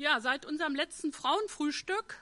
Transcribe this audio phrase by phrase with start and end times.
[0.00, 2.16] Ja, seit unserem letzten Frauenfrühstück,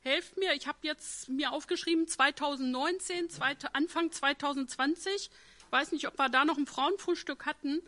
[0.00, 5.12] helft mir, ich habe jetzt mir aufgeschrieben 2019, zweite, Anfang 2020.
[5.14, 5.30] Ich
[5.70, 7.82] weiß nicht, ob wir da noch ein Frauenfrühstück hatten,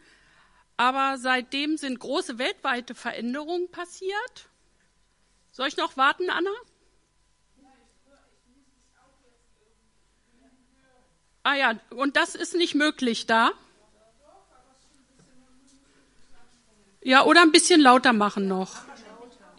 [0.76, 4.48] aber seitdem sind große weltweite Veränderungen passiert.
[5.50, 6.52] Soll ich noch warten, Anna?
[11.43, 13.50] Ah ja, und das ist nicht möglich da?
[17.00, 18.91] Ja, oder ein bisschen lauter machen noch.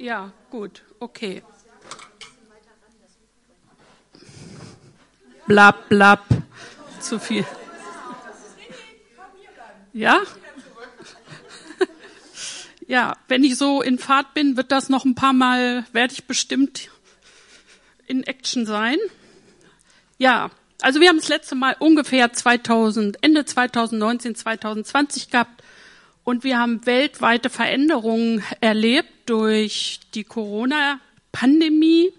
[0.04, 1.44] Ja, gut, okay.
[5.48, 6.26] Blab, blab.
[7.00, 7.46] Zu viel.
[9.94, 10.22] Ja?
[12.86, 16.26] Ja, wenn ich so in Fahrt bin, wird das noch ein paar Mal, werde ich
[16.26, 16.90] bestimmt
[18.06, 18.98] in Action sein.
[20.18, 25.64] Ja, also wir haben das letzte Mal ungefähr 2000, Ende 2019, 2020 gehabt
[26.26, 32.12] und wir haben weltweite Veränderungen erlebt durch die Corona-Pandemie.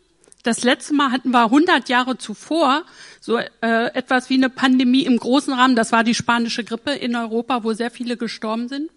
[0.43, 2.85] Das letzte Mal hatten wir 100 Jahre zuvor
[3.21, 5.77] so äh, etwas wie eine Pandemie im großen Rahmen.
[5.77, 8.91] Das war die spanische Grippe in Europa, wo sehr viele gestorben sind.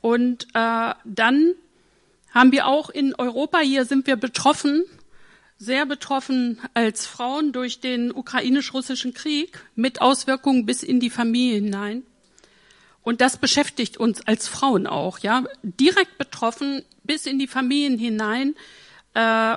[0.00, 1.54] Und äh, dann
[2.34, 4.84] haben wir auch in Europa, hier sind wir betroffen
[5.62, 12.02] sehr betroffen als Frauen durch den ukrainisch-russischen Krieg mit Auswirkungen bis in die Familie hinein.
[13.02, 18.54] Und das beschäftigt uns als Frauen auch, ja, direkt betroffen bis in die Familien hinein,
[19.14, 19.56] äh,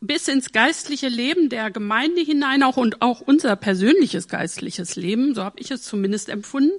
[0.00, 5.42] bis ins geistliche Leben der Gemeinde hinein auch und auch unser persönliches geistliches Leben, so
[5.42, 6.78] habe ich es zumindest empfunden.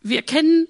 [0.00, 0.68] Wir kennen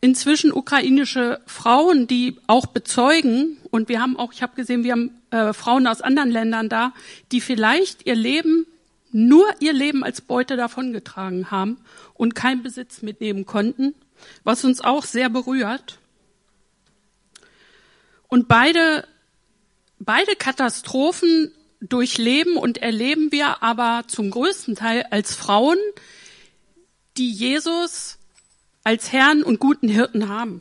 [0.00, 5.10] inzwischen ukrainische Frauen, die auch bezeugen, und wir haben auch, ich habe gesehen, wir haben
[5.30, 6.92] äh, Frauen aus anderen Ländern da,
[7.32, 8.66] die vielleicht ihr Leben,
[9.10, 11.78] nur ihr Leben als Beute davongetragen haben
[12.18, 13.94] und keinen Besitz mitnehmen konnten,
[14.44, 15.98] was uns auch sehr berührt.
[18.28, 19.08] Und beide,
[19.98, 25.78] beide Katastrophen durchleben und erleben wir aber zum größten Teil als Frauen,
[27.16, 28.18] die Jesus
[28.84, 30.60] als Herrn und guten Hirten haben.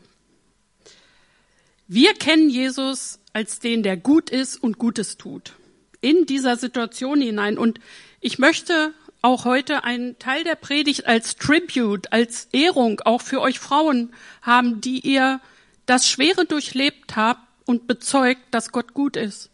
[1.88, 5.54] Wir kennen Jesus als den, der gut ist und Gutes tut.
[6.02, 7.58] In dieser Situation hinein.
[7.58, 7.80] Und
[8.20, 13.60] ich möchte auch heute einen Teil der Predigt als Tribute, als Ehrung auch für euch
[13.60, 15.40] Frauen haben, die ihr
[15.86, 19.50] das Schwere durchlebt habt und bezeugt, dass Gott gut ist.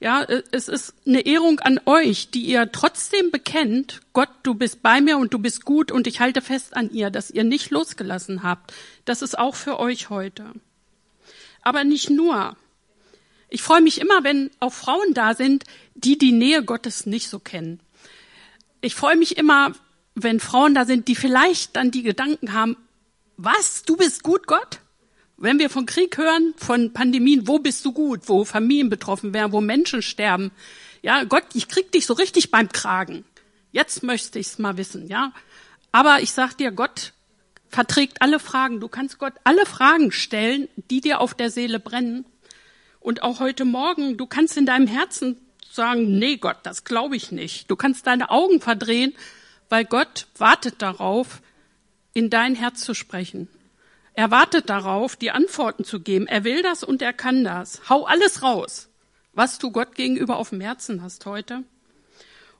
[0.00, 5.00] Ja, es ist eine Ehrung an euch, die ihr trotzdem bekennt, Gott, du bist bei
[5.00, 8.42] mir und du bist gut und ich halte fest an ihr, dass ihr nicht losgelassen
[8.42, 8.72] habt.
[9.04, 10.52] Das ist auch für euch heute.
[11.62, 12.56] Aber nicht nur.
[13.48, 15.64] Ich freue mich immer, wenn auch Frauen da sind,
[15.94, 17.78] die die Nähe Gottes nicht so kennen.
[18.84, 19.72] Ich freue mich immer,
[20.16, 22.76] wenn Frauen da sind, die vielleicht dann die Gedanken haben,
[23.36, 24.80] was, du bist gut, Gott?
[25.36, 29.52] Wenn wir von Krieg hören, von Pandemien, wo bist du gut, wo Familien betroffen werden,
[29.52, 30.50] wo Menschen sterben,
[31.00, 33.24] ja, Gott, ich krieg dich so richtig beim Kragen.
[33.70, 35.32] Jetzt möchte ich's mal wissen, ja.
[35.92, 37.12] Aber ich sag dir, Gott
[37.68, 38.80] verträgt alle Fragen.
[38.80, 42.24] Du kannst Gott alle Fragen stellen, die dir auf der Seele brennen.
[42.98, 45.38] Und auch heute Morgen, du kannst in deinem Herzen
[45.74, 47.70] sagen, nee, Gott, das glaube ich nicht.
[47.70, 49.14] Du kannst deine Augen verdrehen,
[49.68, 51.40] weil Gott wartet darauf,
[52.12, 53.48] in dein Herz zu sprechen.
[54.14, 56.26] Er wartet darauf, die Antworten zu geben.
[56.26, 57.88] Er will das und er kann das.
[57.88, 58.88] Hau alles raus,
[59.32, 61.64] was du Gott gegenüber auf dem Herzen hast heute.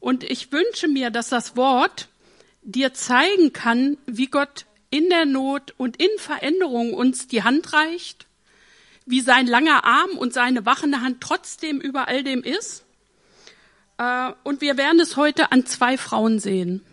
[0.01, 2.09] Und ich wünsche mir, dass das Wort
[2.63, 8.27] dir zeigen kann, wie Gott in der Not und in Veränderung uns die Hand reicht,
[9.05, 12.85] wie sein langer Arm und seine wachende Hand trotzdem über all dem ist.
[14.03, 16.85] Äh, und wir werden es heute an zwei Frauen sehen.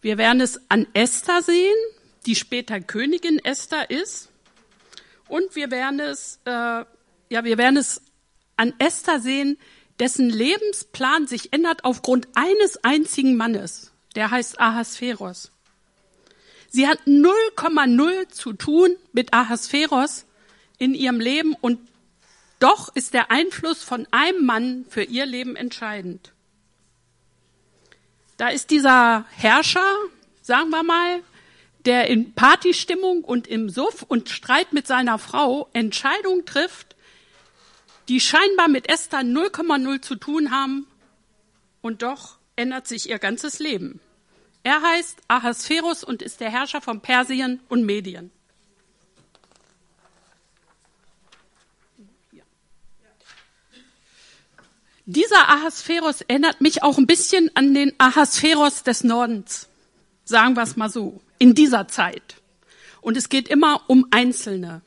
[0.00, 1.76] Wir werden es an Esther sehen,
[2.26, 4.30] die später Königin Esther ist.
[5.28, 8.02] Und wir werden es, äh, ja, wir werden es
[8.56, 9.58] an Esther sehen,
[10.00, 13.92] dessen Lebensplan sich ändert aufgrund eines einzigen Mannes.
[14.16, 15.52] Der heißt Ahasveros.
[16.68, 20.26] Sie hat 0,0 zu tun mit Ahasveros
[20.78, 21.78] in ihrem Leben und
[22.58, 26.32] doch ist der Einfluss von einem Mann für ihr Leben entscheidend.
[28.40, 29.84] Da ist dieser Herrscher,
[30.40, 31.22] sagen wir mal,
[31.84, 36.96] der in Partystimmung und im Suff und Streit mit seiner Frau Entscheidungen trifft,
[38.08, 40.86] die scheinbar mit Esther 0,0 zu tun haben
[41.82, 44.00] und doch ändert sich ihr ganzes Leben.
[44.62, 48.30] Er heißt Ahasverus und ist der Herrscher von Persien und Medien.
[55.06, 59.68] Dieser Ahasverus erinnert mich auch ein bisschen an den Ahasverus des Nordens.
[60.24, 62.36] Sagen wir es mal so in dieser Zeit.
[63.00, 64.82] Und es geht immer um Einzelne.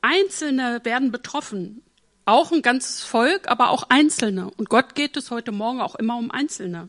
[0.00, 1.82] Einzelne werden betroffen.
[2.24, 4.50] Auch ein ganzes Volk, aber auch Einzelne.
[4.56, 6.88] Und Gott geht es heute Morgen auch immer um Einzelne.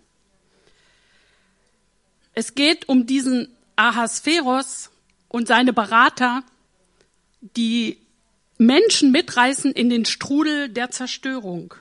[2.33, 4.89] Es geht um diesen Ahasveros
[5.29, 6.43] und seine Berater,
[7.41, 7.97] die
[8.57, 11.75] Menschen mitreißen in den Strudel der Zerstörung.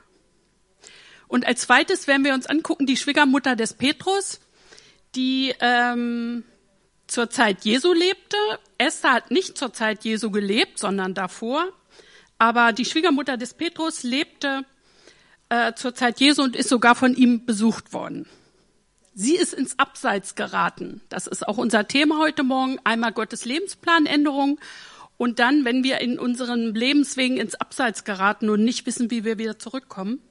[1.33, 4.39] Und als zweites werden wir uns angucken die Schwiegermutter des Petrus,
[5.15, 6.43] die ähm,
[7.07, 8.37] zur Zeit Jesu lebte.
[8.77, 11.65] Esther hat nicht zur Zeit Jesu gelebt, sondern davor.
[12.37, 14.63] Aber die Schwiegermutter des Petrus lebte
[15.49, 18.27] äh, zur Zeit Jesu und ist sogar von ihm besucht worden.
[19.15, 21.01] Sie ist ins Abseits geraten.
[21.09, 22.77] Das ist auch unser Thema heute Morgen.
[22.83, 24.59] Einmal Gottes Lebensplanänderung
[25.17, 29.39] und dann, wenn wir in unseren Lebenswegen ins Abseits geraten und nicht wissen, wie wir
[29.39, 30.21] wieder zurückkommen.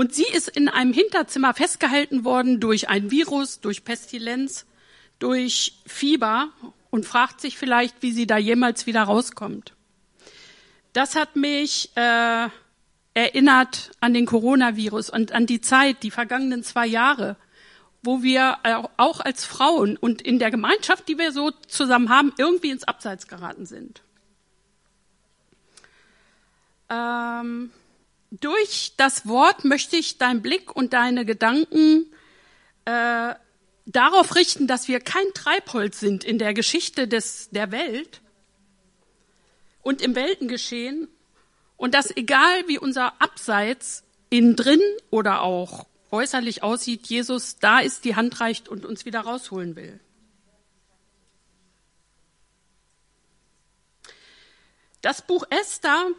[0.00, 4.64] Und sie ist in einem Hinterzimmer festgehalten worden durch ein Virus, durch Pestilenz,
[5.18, 6.48] durch Fieber
[6.88, 9.74] und fragt sich vielleicht, wie sie da jemals wieder rauskommt.
[10.94, 12.48] Das hat mich äh,
[13.12, 17.36] erinnert an den Coronavirus und an die Zeit, die vergangenen zwei Jahre,
[18.02, 18.56] wo wir
[18.96, 23.28] auch als Frauen und in der Gemeinschaft, die wir so zusammen haben, irgendwie ins Abseits
[23.28, 24.00] geraten sind.
[26.88, 27.70] Ähm,
[28.30, 32.06] durch das Wort möchte ich deinen Blick und deine Gedanken
[32.84, 33.34] äh,
[33.86, 38.20] darauf richten, dass wir kein Treibholz sind in der Geschichte des, der Welt
[39.82, 41.08] und im Weltengeschehen
[41.76, 44.80] und dass egal wie unser Abseits innen drin
[45.10, 49.98] oder auch äußerlich aussieht, Jesus da ist, die Hand reicht und uns wieder rausholen will.
[55.02, 56.10] Das Buch Esther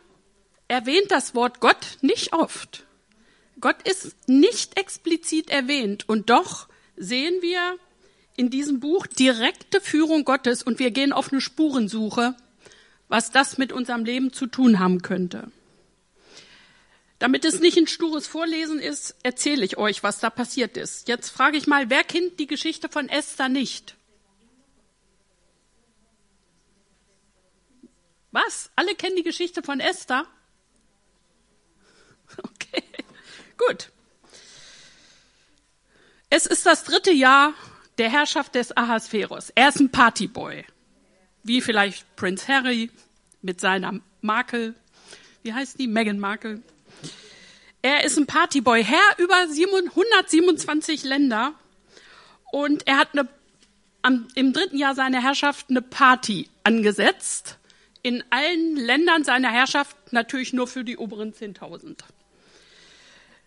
[0.72, 2.86] erwähnt das Wort Gott nicht oft.
[3.60, 7.78] Gott ist nicht explizit erwähnt und doch sehen wir
[8.38, 12.38] in diesem Buch direkte Führung Gottes und wir gehen auf eine Spurensuche,
[13.10, 15.52] was das mit unserem Leben zu tun haben könnte.
[17.20, 21.10] Damit es nicht ein stures Vorlesen ist, erzähle ich euch, was da passiert ist.
[21.10, 23.98] Jetzt frage ich mal, wer kennt die Geschichte von Esther nicht?
[28.32, 28.72] Was?
[28.78, 30.26] Alle kennen die Geschichte von Esther?
[32.44, 32.83] Okay,
[33.57, 33.92] gut.
[36.30, 37.54] Es ist das dritte Jahr
[37.98, 39.51] der Herrschaft des Ahasverus.
[39.56, 40.63] Er ist ein Partyboy.
[41.44, 42.89] Wie vielleicht Prince Harry
[43.42, 44.75] mit seiner Makel.
[45.44, 45.88] Wie heißt die?
[45.88, 46.62] Meghan Markle.
[47.81, 51.54] Er ist ein Partyboy, Herr über 127 Länder
[52.51, 53.27] und er hat eine,
[54.04, 57.57] am, im dritten Jahr seiner Herrschaft eine Party angesetzt.
[58.04, 61.98] In allen Ländern seiner Herrschaft natürlich nur für die oberen 10.000.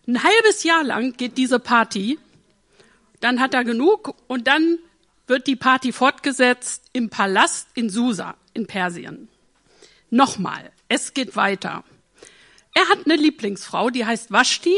[0.07, 2.19] Ein halbes Jahr lang geht diese Party,
[3.21, 4.77] dann hat er genug und dann
[5.27, 9.27] wird die Party fortgesetzt im Palast in Susa in Persien.
[10.11, 11.83] Nochmal, es geht weiter.
[12.73, 14.75] Er hat eine Lieblingsfrau, die heißt Vashti,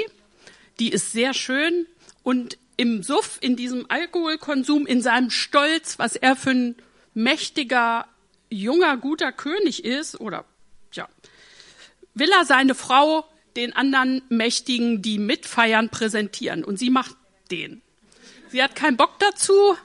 [0.80, 1.88] die ist sehr schön
[2.24, 6.76] und im Suff, in diesem Alkoholkonsum, in seinem Stolz, was er für ein
[7.16, 8.06] mächtiger,
[8.50, 10.46] junger, guter König ist, oder
[10.94, 11.10] ja,
[12.14, 13.26] will er seine Frau
[13.58, 16.64] den anderen Mächtigen, die mitfeiern, präsentieren.
[16.64, 17.18] Und sie macht
[17.52, 17.82] den.
[18.50, 19.76] Sie hat keinen Bock dazu,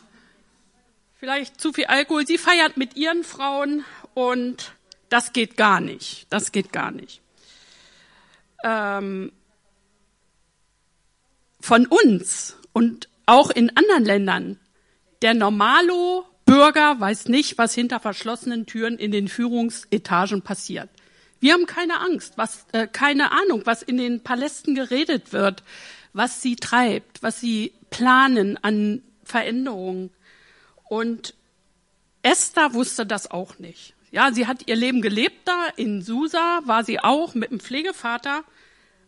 [1.18, 2.26] vielleicht zu viel Alkohol.
[2.26, 3.84] Sie feiert mit ihren Frauen
[4.14, 4.72] und
[5.08, 6.26] das geht gar nicht.
[6.30, 7.22] Das geht gar nicht
[8.62, 9.32] ähm,
[11.60, 14.60] von uns und auch in anderen Ländern,
[15.22, 20.90] der Normalo Bürger weiß nicht, was hinter verschlossenen Türen in den Führungsetagen passiert.
[21.42, 25.64] Wir haben keine Angst, was, äh, keine Ahnung, was in den Palästen geredet wird,
[26.12, 30.10] was sie treibt, was sie planen an Veränderungen.
[30.88, 31.34] Und
[32.22, 33.94] Esther wusste das auch nicht.
[34.12, 38.44] Ja, sie hat ihr Leben gelebt da in Susa, war sie auch mit dem Pflegevater.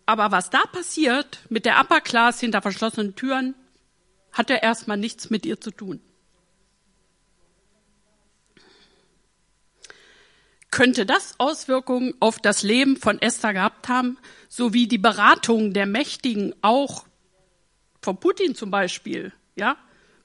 [0.05, 3.55] Aber was da passiert mit der Upper Class hinter verschlossenen Türen,
[4.33, 6.01] hatte erstmal nichts mit ihr zu tun.
[10.75, 16.53] Könnte das Auswirkungen auf das Leben von Esther gehabt haben, sowie die Beratung der Mächtigen
[16.63, 17.05] auch
[18.03, 19.77] von Putin zum Beispiel, ja?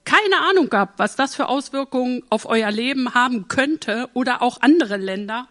[0.05, 4.97] keine Ahnung gehabt, was das für Auswirkungen auf euer Leben haben könnte oder auch andere
[4.97, 5.47] Länder.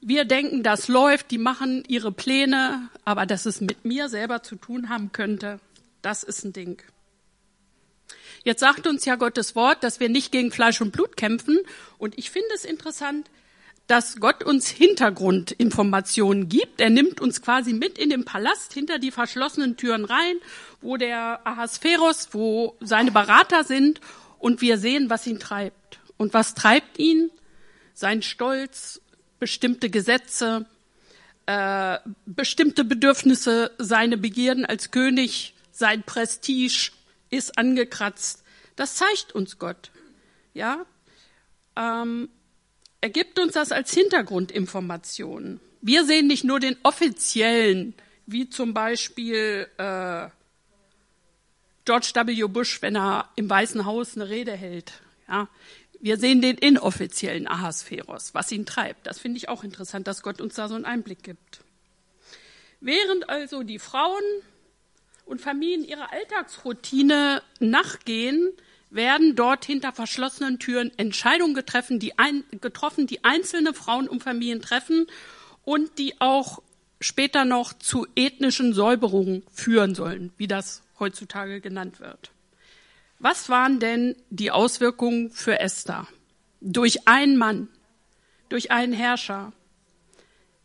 [0.00, 4.56] Wir denken, das läuft, die machen ihre Pläne, aber dass es mit mir selber zu
[4.56, 5.60] tun haben könnte,
[6.00, 6.82] das ist ein Ding.
[8.44, 11.58] Jetzt sagt uns ja Gottes Wort, dass wir nicht gegen Fleisch und Blut kämpfen.
[11.96, 13.30] Und ich finde es interessant,
[13.86, 16.80] dass Gott uns Hintergrundinformationen gibt.
[16.80, 20.36] Er nimmt uns quasi mit in den Palast hinter die verschlossenen Türen rein,
[20.82, 24.00] wo der Ahasveros, wo seine Berater sind
[24.38, 25.98] und wir sehen, was ihn treibt.
[26.18, 27.30] Und was treibt ihn?
[27.94, 29.00] Sein Stolz,
[29.38, 30.66] bestimmte Gesetze,
[31.46, 36.90] äh, bestimmte Bedürfnisse, seine Begierden als König, sein Prestige
[37.34, 38.42] ist angekratzt.
[38.76, 39.90] Das zeigt uns Gott.
[40.52, 40.84] Ja,
[41.76, 42.28] ähm,
[43.00, 45.60] er gibt uns das als Hintergrundinformation.
[45.80, 47.94] Wir sehen nicht nur den offiziellen,
[48.26, 50.28] wie zum Beispiel äh,
[51.84, 52.44] George W.
[52.44, 54.94] Bush, wenn er im Weißen Haus eine Rede hält.
[55.28, 55.48] Ja,
[56.00, 59.06] wir sehen den inoffiziellen Ahasveros, was ihn treibt.
[59.06, 61.60] Das finde ich auch interessant, dass Gott uns da so einen Einblick gibt.
[62.80, 64.22] Während also die Frauen
[65.24, 68.52] und Familien ihrer Alltagsroutine nachgehen,
[68.90, 74.62] werden dort hinter verschlossenen Türen Entscheidungen getroffen, die, ein, getroffen, die einzelne Frauen und Familien
[74.62, 75.06] treffen
[75.64, 76.62] und die auch
[77.00, 82.30] später noch zu ethnischen Säuberungen führen sollen, wie das heutzutage genannt wird.
[83.18, 86.06] Was waren denn die Auswirkungen für Esther?
[86.60, 87.68] Durch einen Mann,
[88.48, 89.52] durch einen Herrscher,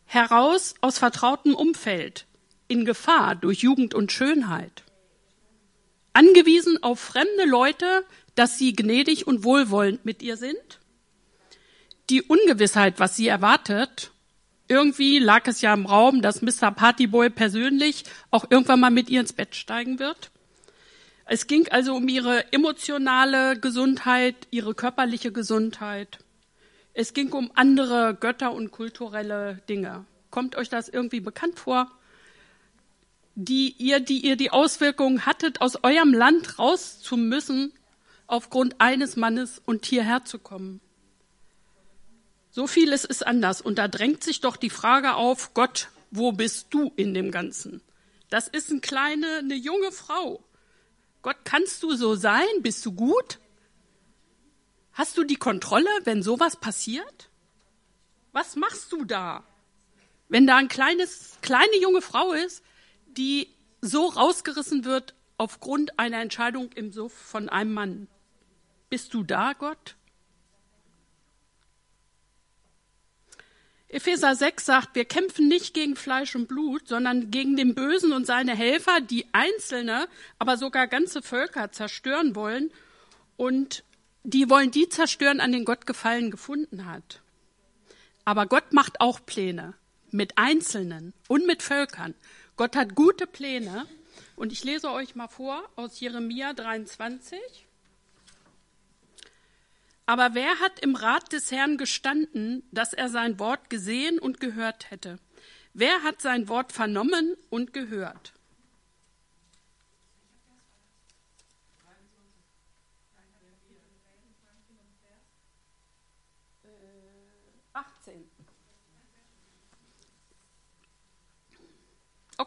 [0.06, 2.26] heraus aus vertrautem Umfeld,
[2.70, 4.84] in Gefahr durch Jugend und Schönheit,
[6.12, 10.80] angewiesen auf fremde Leute, dass sie gnädig und wohlwollend mit ihr sind,
[12.08, 14.10] die Ungewissheit, was sie erwartet,
[14.68, 16.70] irgendwie lag es ja im Raum, dass Mr.
[16.70, 20.30] Partyboy persönlich auch irgendwann mal mit ihr ins Bett steigen wird.
[21.24, 26.18] Es ging also um ihre emotionale Gesundheit, ihre körperliche Gesundheit.
[26.94, 30.04] Es ging um andere Götter und kulturelle Dinge.
[30.30, 31.90] Kommt euch das irgendwie bekannt vor?
[33.42, 37.72] Die ihr, die ihr die Auswirkungen hattet, aus eurem Land raus zu müssen,
[38.26, 40.82] aufgrund eines Mannes und hierher zu kommen.
[42.50, 43.62] So vieles ist anders.
[43.62, 47.80] Und da drängt sich doch die Frage auf, Gott, wo bist du in dem Ganzen?
[48.28, 50.44] Das ist eine kleine, eine junge Frau.
[51.22, 52.46] Gott, kannst du so sein?
[52.60, 53.38] Bist du gut?
[54.92, 57.30] Hast du die Kontrolle, wenn sowas passiert?
[58.32, 59.44] Was machst du da?
[60.28, 62.62] Wenn da ein kleines, kleine junge Frau ist,
[63.16, 63.48] die
[63.80, 68.08] so rausgerissen wird aufgrund einer Entscheidung im Suff von einem Mann.
[68.88, 69.96] Bist du da, Gott?
[73.88, 78.24] Epheser 6 sagt, wir kämpfen nicht gegen Fleisch und Blut, sondern gegen den Bösen und
[78.24, 80.06] seine Helfer, die einzelne,
[80.38, 82.70] aber sogar ganze Völker zerstören wollen
[83.36, 83.82] und
[84.22, 87.20] die wollen die zerstören, an den Gott Gefallen gefunden hat.
[88.24, 89.74] Aber Gott macht auch Pläne
[90.12, 92.14] mit Einzelnen und mit Völkern.
[92.60, 93.86] Gott hat gute Pläne
[94.36, 97.40] und ich lese euch mal vor aus Jeremia 23.
[100.04, 104.90] Aber wer hat im Rat des Herrn gestanden, dass er sein Wort gesehen und gehört
[104.90, 105.18] hätte?
[105.72, 108.34] Wer hat sein Wort vernommen und gehört?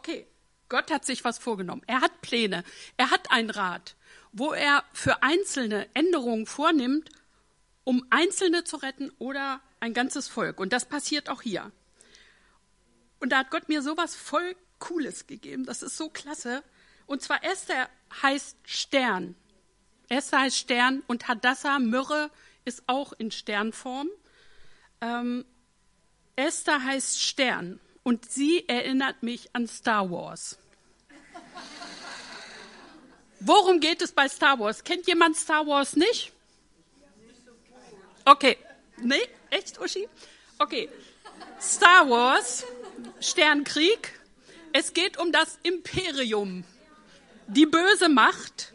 [0.06, 0.26] Okay,
[0.68, 1.80] Gott hat sich was vorgenommen.
[1.86, 2.62] Er hat Pläne.
[2.98, 3.96] Er hat einen Rat,
[4.32, 7.10] wo er für Einzelne Änderungen vornimmt
[7.84, 10.58] um Einzelne zu retten oder ein ganzes Volk.
[10.58, 11.70] Und das passiert auch hier.
[13.20, 15.64] Und da hat Gott mir sowas voll Cooles gegeben.
[15.64, 16.62] Das ist so klasse.
[17.06, 17.88] Und zwar Esther
[18.22, 19.36] heißt Stern.
[20.08, 22.30] Esther heißt Stern und Hadassah, Myrrhe,
[22.64, 24.08] ist auch in Sternform.
[25.02, 25.44] Ähm,
[26.36, 30.58] Esther heißt Stern und sie erinnert mich an Star Wars.
[33.40, 34.84] Worum geht es bei Star Wars?
[34.84, 36.32] Kennt jemand Star Wars nicht?
[38.24, 38.56] Okay.
[39.02, 40.08] Nee, echt, Uschi?
[40.58, 40.88] Okay.
[41.60, 42.64] Star Wars,
[43.20, 44.20] Sternkrieg.
[44.72, 46.64] Es geht um das Imperium.
[47.48, 48.72] Die böse Macht,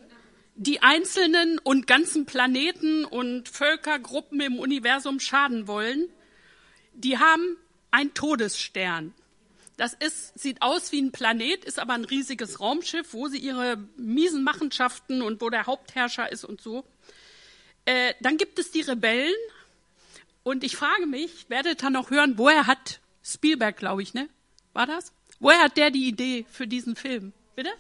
[0.56, 6.10] die einzelnen und ganzen Planeten und Völkergruppen im Universum schaden wollen.
[6.94, 7.58] Die haben
[7.92, 9.14] ein Todesstern.
[9.80, 13.78] Das ist, sieht aus wie ein Planet, ist aber ein riesiges Raumschiff, wo sie ihre
[13.96, 16.84] miesen Machenschaften und wo der Hauptherrscher ist und so.
[17.86, 19.34] Äh, dann gibt es die Rebellen.
[20.44, 24.28] Und ich frage mich, werdet ihr noch hören, woher hat Spielberg, glaube ich, ne?
[24.74, 25.14] War das?
[25.40, 27.32] Woher hat der die Idee für diesen Film?
[27.56, 27.72] Bitte?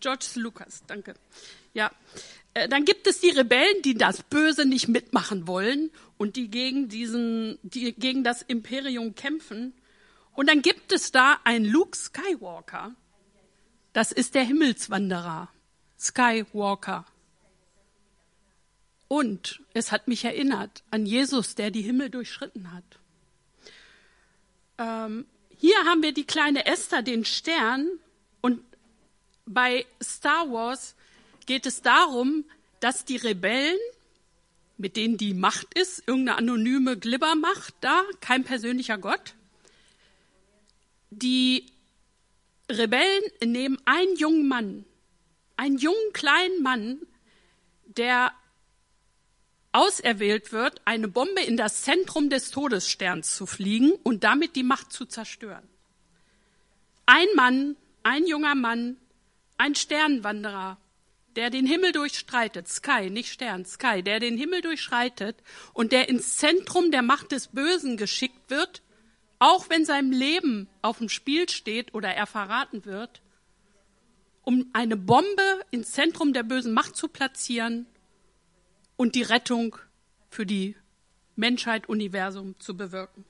[0.00, 1.16] George Lucas, danke.
[1.74, 1.90] Ja.
[2.54, 6.88] Äh, dann gibt es die Rebellen, die das Böse nicht mitmachen wollen und die gegen
[6.88, 9.74] diesen, die gegen das Imperium kämpfen.
[10.34, 12.94] Und dann gibt es da einen Luke Skywalker.
[13.92, 15.48] Das ist der Himmelswanderer.
[15.98, 17.06] Skywalker.
[19.08, 22.84] Und es hat mich erinnert an Jesus, der die Himmel durchschritten hat.
[24.78, 25.26] Ähm,
[25.56, 27.88] hier haben wir die kleine Esther, den Stern.
[28.40, 28.60] Und
[29.46, 30.96] bei Star Wars
[31.46, 32.44] geht es darum,
[32.80, 33.78] dass die Rebellen
[34.76, 39.34] mit denen die Macht ist, irgendeine anonyme Glibbermacht da, kein persönlicher Gott.
[41.16, 41.66] Die
[42.68, 44.84] Rebellen nehmen einen jungen Mann,
[45.56, 46.98] einen jungen kleinen Mann,
[47.84, 48.32] der
[49.70, 54.92] auserwählt wird, eine Bombe in das Zentrum des Todessterns zu fliegen und damit die Macht
[54.92, 55.68] zu zerstören.
[57.06, 58.96] Ein Mann, ein junger Mann,
[59.56, 60.78] ein Sternwanderer,
[61.36, 65.36] der den Himmel durchstreitet, Sky, nicht Stern, Sky, der den Himmel durchschreitet
[65.74, 68.82] und der ins Zentrum der Macht des Bösen geschickt wird,
[69.44, 73.20] auch wenn sein Leben auf dem Spiel steht oder er verraten wird,
[74.42, 77.84] um eine Bombe ins Zentrum der bösen Macht zu platzieren
[78.96, 79.76] und die Rettung
[80.30, 80.76] für die
[81.36, 83.26] Menschheit, Universum zu bewirken.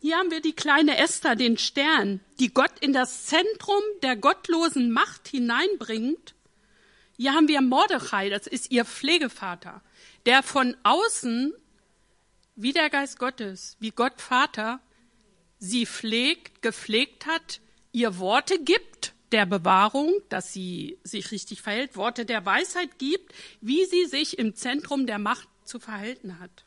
[0.00, 4.90] Hier haben wir die kleine Esther, den Stern, die Gott in das Zentrum der gottlosen
[4.92, 6.34] Macht hineinbringt.
[7.18, 9.82] Hier haben wir Mordechai, das ist ihr Pflegevater,
[10.24, 11.52] der von außen,
[12.54, 14.80] wie der Geist Gottes, wie Gott Vater,
[15.58, 17.60] sie pflegt, gepflegt hat,
[17.92, 23.84] ihr Worte gibt der Bewahrung, dass sie sich richtig verhält, Worte der Weisheit gibt, wie
[23.86, 26.64] sie sich im Zentrum der Macht zu verhalten hat.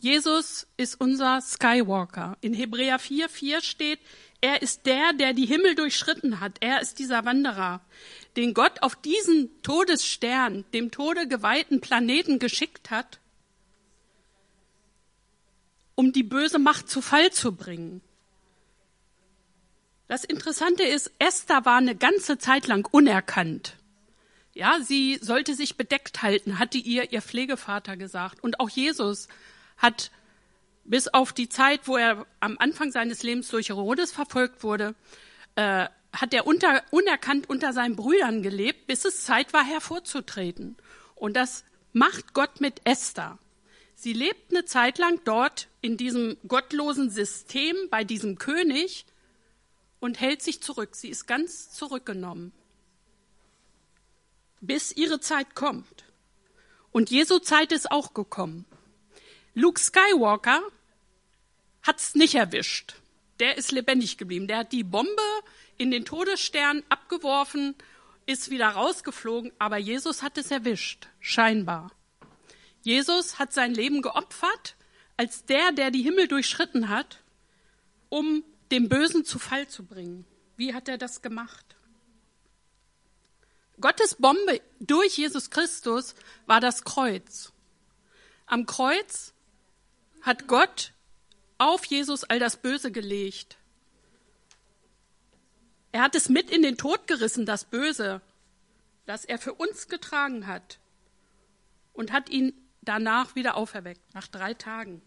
[0.00, 2.36] Jesus ist unser Skywalker.
[2.40, 3.98] In Hebräer 4, 4 steht,
[4.40, 6.58] er ist der, der die Himmel durchschritten hat.
[6.60, 7.80] Er ist dieser Wanderer,
[8.38, 13.18] den Gott auf diesen Todesstern, dem Tode geweihten Planeten geschickt hat,
[15.96, 18.00] um die böse Macht zu Fall zu bringen.
[20.06, 23.74] Das Interessante ist, Esther war eine ganze Zeit lang unerkannt.
[24.54, 28.42] Ja, sie sollte sich bedeckt halten, hatte ihr ihr Pflegevater gesagt.
[28.42, 29.26] Und auch Jesus
[29.76, 30.12] hat
[30.84, 34.94] bis auf die Zeit, wo er am Anfang seines Lebens durch Herodes verfolgt wurde,
[35.56, 40.76] äh, hat er unter, unerkannt unter seinen Brüdern gelebt, bis es Zeit war, hervorzutreten.
[41.14, 43.38] Und das macht Gott mit Esther.
[43.94, 49.04] Sie lebt eine Zeit lang dort in diesem gottlosen System bei diesem König
[49.98, 50.94] und hält sich zurück.
[50.94, 52.52] Sie ist ganz zurückgenommen,
[54.60, 56.04] bis ihre Zeit kommt.
[56.92, 58.64] Und Jesu Zeit ist auch gekommen.
[59.54, 60.62] Luke Skywalker
[61.82, 62.94] hat's nicht erwischt.
[63.40, 64.46] Der ist lebendig geblieben.
[64.46, 65.22] Der hat die Bombe
[65.78, 67.74] in den Todesstern abgeworfen,
[68.26, 71.90] ist wieder rausgeflogen, aber Jesus hat es erwischt, scheinbar.
[72.82, 74.76] Jesus hat sein Leben geopfert
[75.16, 77.20] als der, der die Himmel durchschritten hat,
[78.08, 80.24] um dem Bösen zu Fall zu bringen.
[80.56, 81.76] Wie hat er das gemacht?
[83.80, 86.14] Gottes Bombe durch Jesus Christus
[86.46, 87.52] war das Kreuz.
[88.46, 89.32] Am Kreuz
[90.22, 90.92] hat Gott
[91.58, 93.56] auf Jesus all das Böse gelegt.
[95.98, 98.20] Er hat es mit in den Tod gerissen, das Böse,
[99.04, 100.78] das er für uns getragen hat,
[101.92, 105.02] und hat ihn danach wieder auferweckt, nach drei Tagen.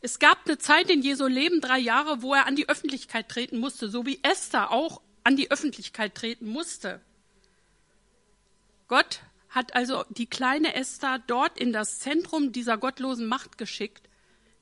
[0.00, 3.58] Es gab eine Zeit in Jesu Leben, drei Jahre, wo er an die Öffentlichkeit treten
[3.58, 7.02] musste, so wie Esther auch an die Öffentlichkeit treten musste.
[8.88, 14.08] Gott hat also die kleine Esther dort in das Zentrum dieser gottlosen Macht geschickt,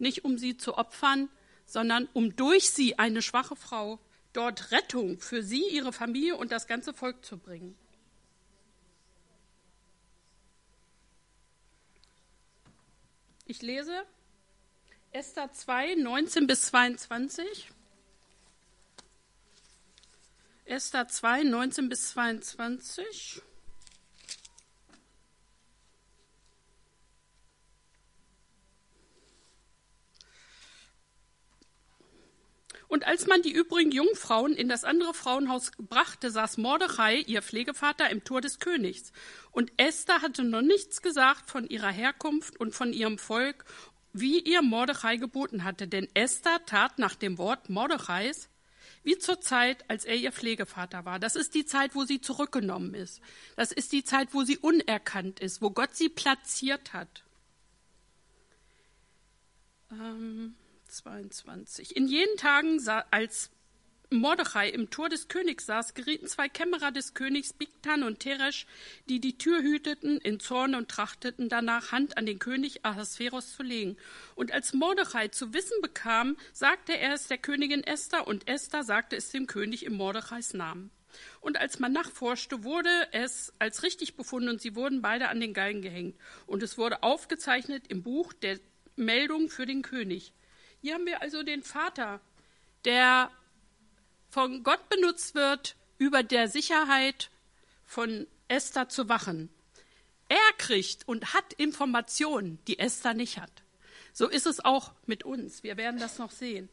[0.01, 1.29] nicht um sie zu opfern,
[1.73, 3.99] sondern um durch sie eine schwache Frau
[4.35, 7.75] dort Rettung für sie, ihre Familie und das ganze Volk zu bringen.
[13.47, 14.05] Ich lese
[15.13, 17.71] Esther 2, 19 bis 22.
[20.67, 23.43] Esther 2, 19 bis 22.
[32.93, 38.11] Und als man die übrigen Jungfrauen in das andere Frauenhaus brachte, saß Mordechai, ihr Pflegevater,
[38.11, 39.13] im Tor des Königs.
[39.51, 43.65] Und Esther hatte noch nichts gesagt von ihrer Herkunft und von ihrem Volk,
[44.13, 45.89] wie ihr Mordechai geboten hatte.
[45.89, 48.51] Denn Esther tat nach dem Wort Mordechais,
[49.05, 51.19] wie zur Zeit, als er ihr Pflegevater war.
[51.19, 53.23] Das ist die Zeit, wo sie zurückgenommen ist.
[53.57, 57.25] Das ist die Zeit, wo sie unerkannt ist, wo Gott sie platziert hat.
[59.91, 60.57] Ähm
[60.93, 61.97] 22.
[61.97, 63.51] In jenen Tagen, als
[64.11, 68.67] Mordechai im Tor des Königs saß, gerieten zwei Kämmerer des Königs, Bigtan und Teresch,
[69.09, 73.63] die die Tür hüteten, in Zorn und trachteten danach, Hand an den König Ahasveros zu
[73.63, 73.97] legen.
[74.35, 79.17] Und als Mordechai zu wissen bekam, sagte er es der Königin Esther, und Esther sagte
[79.17, 80.91] es dem König im Mordechais Namen.
[81.41, 85.55] Und als man nachforschte, wurde es als richtig befunden und sie wurden beide an den
[85.55, 86.17] Galgen gehängt.
[86.47, 88.59] Und es wurde aufgezeichnet im Buch der
[88.97, 90.33] Meldung für den König.
[90.83, 92.21] Hier haben wir also den Vater,
[92.85, 93.31] der
[94.31, 97.31] von Gott benutzt wird, über der Sicherheit
[97.85, 99.49] von Esther zu wachen.
[100.29, 103.63] Er kriegt und hat Informationen, die Esther nicht hat.
[104.13, 105.63] So ist es auch mit uns.
[105.63, 106.69] Wir werden das noch sehen.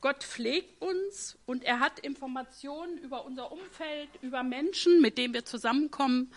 [0.00, 5.44] Gott pflegt uns und er hat Informationen über unser Umfeld, über Menschen, mit denen wir
[5.44, 6.32] zusammenkommen,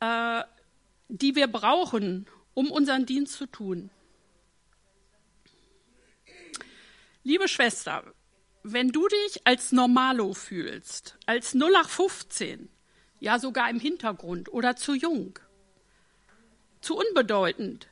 [0.00, 0.42] äh,
[1.08, 3.90] die wir brauchen, um unseren Dienst zu tun.
[7.22, 8.02] Liebe Schwester,
[8.62, 12.70] wenn du dich als Normalo fühlst, als 0815,
[13.18, 15.38] ja sogar im Hintergrund oder zu jung,
[16.80, 17.88] zu unbedeutend,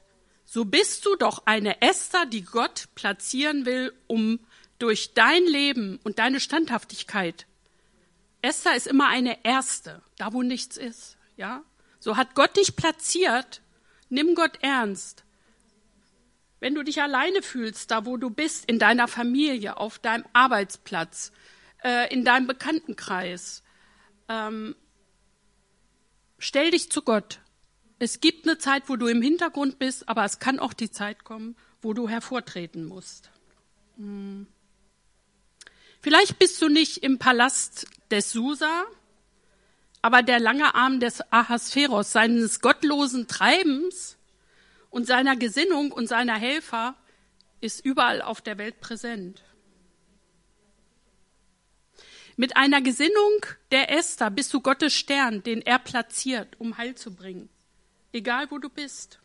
[0.47, 4.41] so bist du doch eine Esther, die Gott platzieren will, um
[4.79, 7.47] durch dein Leben und deine Standhaftigkeit.
[8.41, 11.63] Esther ist immer eine Erste, da wo nichts ist, ja.
[12.01, 13.61] So hat Gott dich platziert.
[14.09, 15.25] Nimm Gott ernst.
[16.61, 21.33] Wenn du dich alleine fühlst, da wo du bist, in deiner Familie, auf deinem Arbeitsplatz,
[21.85, 23.63] äh, in deinem Bekanntenkreis,
[24.29, 24.75] ähm,
[26.39, 27.41] stell dich zu Gott
[27.99, 31.25] es gibt eine Zeit, wo du im Hintergrund bist, aber es kann auch die Zeit
[31.25, 33.31] kommen, wo du hervortreten musst.
[33.97, 34.47] Hm.
[36.01, 38.85] Vielleicht bist du nicht im Palast des Susa,
[40.01, 44.17] aber der lange Arm des Ahasveros, seines gottlosen Treibens
[44.91, 46.97] und seiner Gesinnung und seiner Helfer
[47.61, 49.43] ist überall auf der Welt präsent.
[52.37, 57.15] Mit einer Gesinnung der Esther bist du Gottes Stern, den er platziert, um Heil zu
[57.15, 57.49] bringen
[58.13, 59.21] egal wo du bist.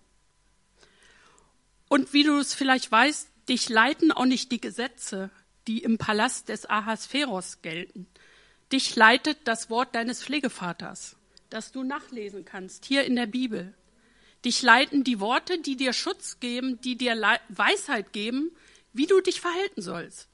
[1.89, 5.29] Und wie du es vielleicht weißt, dich leiten auch nicht die Gesetze,
[5.67, 8.07] die im Palast des Ahasveros gelten.
[8.71, 11.15] Dich leitet das Wort deines Pflegevaters,
[11.49, 13.73] das du nachlesen kannst, hier in der Bibel.
[14.45, 17.15] Dich leiten die Worte, die dir Schutz geben, die dir
[17.49, 18.51] Weisheit geben,
[18.91, 20.27] wie du dich verhalten sollst.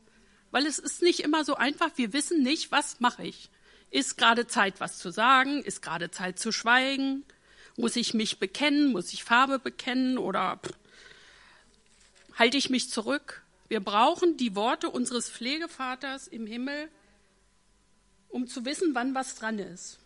[0.51, 3.49] Weil es ist nicht immer so einfach, wir wissen nicht, was mache ich.
[3.91, 5.63] Ist gerade Zeit, was zu sagen?
[5.63, 7.23] Ist gerade Zeit zu schweigen?
[7.77, 8.91] Muss ich mich bekennen?
[8.91, 10.17] Muss ich Farbe bekennen?
[10.17, 10.59] Oder
[12.35, 13.43] halte ich mich zurück?
[13.67, 16.89] Wir brauchen die Worte unseres Pflegevaters im Himmel,
[18.29, 19.98] um zu wissen, wann was dran ist.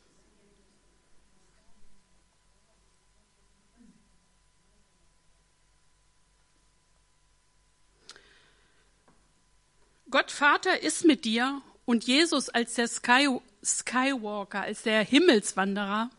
[10.14, 16.12] Gott Vater ist mit dir und Jesus als der Sky Skywalker, als der Himmelswanderer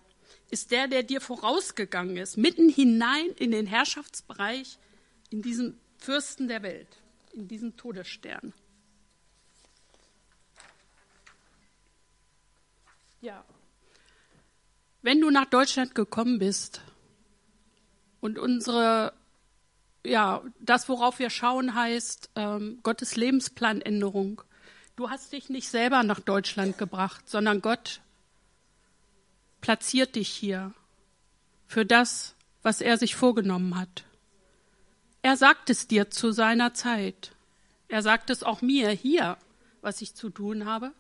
[0.50, 4.78] ist der, der dir vorausgegangen ist, mitten hinein in den Herrschaftsbereich,
[5.30, 6.88] in diesen Fürsten der Welt,
[7.35, 8.52] in diesen Todesstern.
[13.20, 13.44] Ja.
[15.02, 16.80] Wenn du nach Deutschland gekommen bist
[18.20, 19.12] und unsere,
[20.04, 24.42] ja, das, worauf wir schauen, heißt ähm, Gottes Lebensplanänderung.
[24.96, 28.00] Du hast dich nicht selber nach Deutschland gebracht, sondern Gott
[29.60, 30.72] platziert dich hier
[31.66, 34.04] für das, was er sich vorgenommen hat.
[35.22, 37.32] Er sagt es dir zu seiner Zeit.
[37.88, 39.38] Er sagt es auch mir hier,
[39.80, 40.92] was ich zu tun habe.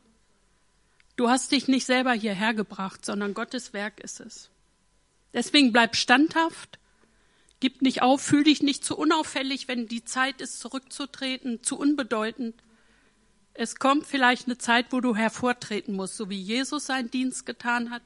[1.16, 4.50] Du hast dich nicht selber hierher gebracht, sondern Gottes Werk ist es.
[5.32, 6.78] Deswegen bleib standhaft,
[7.64, 12.62] gib nicht auf, fühl dich nicht zu unauffällig, wenn die Zeit ist, zurückzutreten, zu unbedeutend.
[13.54, 17.88] Es kommt vielleicht eine Zeit, wo du hervortreten musst, so wie Jesus seinen Dienst getan
[17.90, 18.02] hat,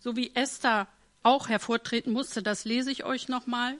[0.00, 0.86] so wie Esther
[1.22, 2.42] auch hervortreten musste.
[2.42, 3.78] Das lese ich euch nochmal,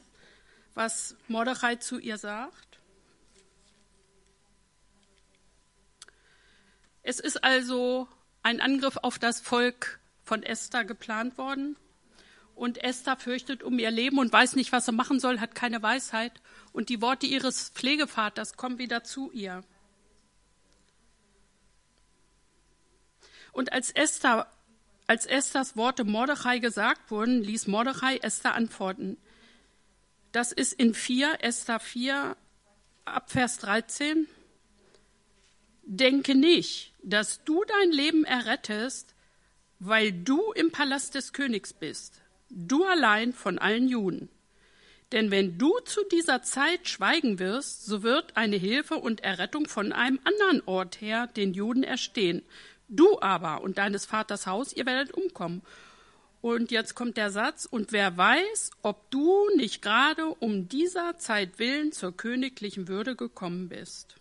[0.73, 2.79] was Mordechai zu ihr sagt.
[7.03, 8.09] Es ist also
[8.43, 11.77] ein Angriff auf das Volk von Esther geplant worden.
[12.61, 15.83] Und Esther fürchtet um ihr Leben und weiß nicht, was sie machen soll, hat keine
[15.83, 16.42] Weisheit.
[16.75, 19.64] Und die Worte ihres Pflegevaters kommen wieder zu ihr.
[23.53, 24.46] Und als Esther
[25.07, 29.16] als Esthers Worte Mordechai gesagt wurden, ließ Mordechai Esther antworten.
[30.31, 32.37] Das ist in 4, Esther 4,
[33.07, 34.29] ab Vers 13.
[35.85, 39.14] Denke nicht, dass du dein Leben errettest,
[39.79, 42.20] weil du im Palast des Königs bist,
[42.51, 44.29] du allein von allen Juden.
[45.13, 49.93] Denn wenn du zu dieser Zeit schweigen wirst, so wird eine Hilfe und Errettung von
[49.93, 52.43] einem anderen Ort her den Juden erstehen,
[52.93, 55.63] Du aber und deines Vaters Haus, ihr werdet umkommen.
[56.41, 61.61] Und jetzt kommt der Satz, und wer weiß, ob du nicht gerade um dieser Zeit
[61.61, 64.17] willen zur königlichen Würde gekommen bist.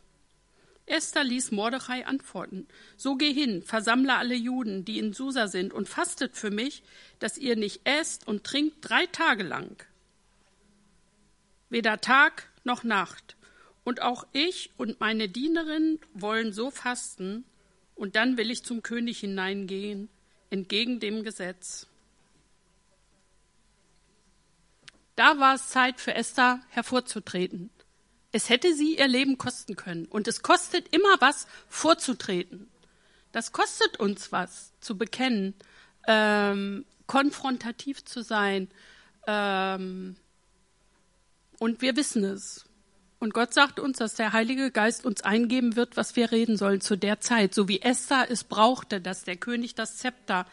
[0.90, 5.88] Esther ließ Mordechai antworten, so geh hin, versammle alle Juden, die in Susa sind, und
[5.88, 6.84] fastet für mich,
[7.20, 9.84] dass ihr nicht esst und trinkt drei Tage lang.
[11.70, 13.38] Weder Tag noch Nacht.
[13.84, 17.46] Und auch ich und meine Dienerin wollen so fasten,
[17.96, 20.08] Und dann will ich zum König hineingehen,
[20.50, 21.86] entgegen dem Gesetz.
[25.18, 27.70] Da war es Zeit für Esther hervorzutreten.
[28.32, 30.06] Es hätte sie ihr Leben kosten können.
[30.06, 32.70] Und es kostet immer was, vorzutreten.
[33.32, 35.54] Das kostet uns was, zu bekennen,
[36.08, 38.70] ähm, konfrontativ zu sein.
[39.28, 40.16] Ähm,
[41.60, 42.66] und wir wissen es.
[43.20, 46.80] Und Gott sagt uns, dass der Heilige Geist uns eingeben wird, was wir reden sollen
[46.80, 50.46] zu der Zeit, so wie Esther es brauchte, dass der König das Zepter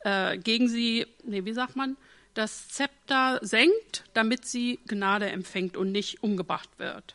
[0.00, 1.96] äh, gegen sie, nee, wie sagt man,
[2.34, 7.14] das Zepter senkt, damit sie Gnade empfängt und nicht umgebracht wird.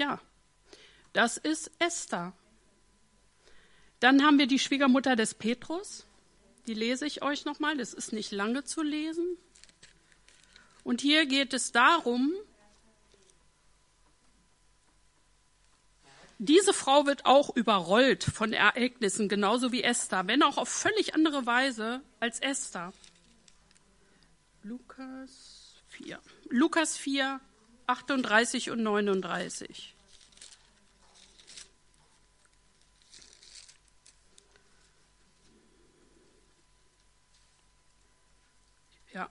[0.00, 0.18] Ja,
[1.12, 2.32] das ist Esther.
[4.00, 6.06] Dann haben wir die Schwiegermutter des Petrus.
[6.66, 7.76] Die lese ich euch nochmal.
[7.76, 9.36] Das ist nicht lange zu lesen.
[10.84, 12.32] Und hier geht es darum,
[16.42, 21.44] Diese Frau wird auch überrollt von Ereignissen, genauso wie Esther, wenn auch auf völlig andere
[21.44, 22.94] Weise als Esther.
[24.62, 26.18] Lukas 4.
[26.48, 27.42] Lukas 4,
[27.90, 29.94] 38 und 39.
[39.12, 39.28] Ja.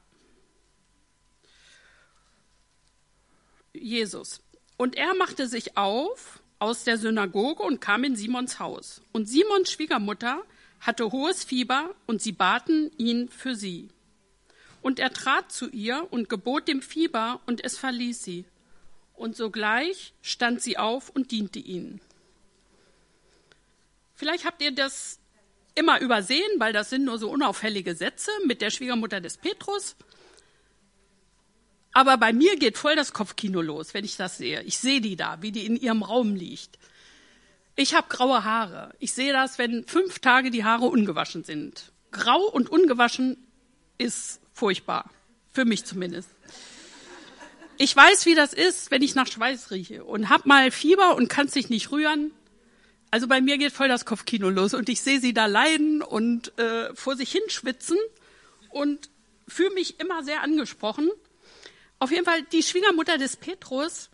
[3.72, 4.42] Jesus.
[4.76, 9.02] Und er machte sich auf aus der Synagoge und kam in Simons Haus.
[9.14, 10.44] Und Simons Schwiegermutter
[10.82, 13.88] hatte hohes Fieber und sie baten ihn für sie.
[14.82, 18.46] Und er trat zu ihr und gebot dem Fieber und es verließ sie.
[19.14, 22.00] Und sogleich stand sie auf und diente ihnen.
[24.16, 25.20] Vielleicht habt ihr das
[25.76, 29.96] immer übersehen, weil das sind nur so unauffällige Sätze mit der Schwiegermutter des Petrus.
[31.94, 34.62] Aber bei mir geht voll das Kopfkino los, wenn ich das sehe.
[34.64, 36.78] Ich sehe die da, wie die in ihrem Raum liegt.
[37.76, 38.94] Ich habe graue Haare.
[39.00, 41.92] Ich sehe das, wenn fünf Tage die Haare ungewaschen sind.
[42.12, 43.38] Grau und ungewaschen
[43.98, 45.10] ist furchtbar.
[45.52, 46.30] Für mich zumindest.
[47.78, 51.30] Ich weiß, wie das ist, wenn ich nach Schweiß rieche und hab mal Fieber und
[51.30, 52.32] kann sich nicht rühren.
[53.10, 56.58] Also bei mir geht voll das Kopfkino los und ich sehe sie da leiden und
[56.60, 57.98] äh, vor sich hinschwitzen
[58.70, 59.10] und
[59.48, 61.10] fühle mich immer sehr angesprochen.
[61.98, 64.10] Auf jeden Fall, die Schwiegermutter des Petrus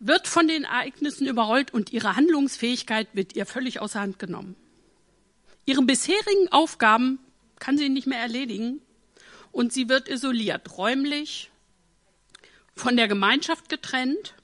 [0.00, 4.56] wird von den Ereignissen überrollt und ihre Handlungsfähigkeit wird ihr völlig außer Hand genommen.
[5.66, 7.18] Ihre bisherigen Aufgaben
[7.58, 8.80] kann sie nicht mehr erledigen
[9.54, 11.50] und sie wird isoliert, räumlich,
[12.74, 14.34] von der Gemeinschaft getrennt.